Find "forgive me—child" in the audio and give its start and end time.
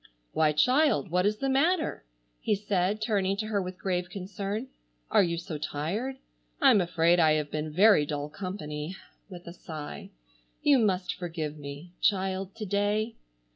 11.13-12.55